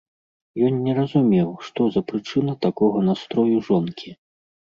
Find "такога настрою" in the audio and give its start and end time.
2.67-3.55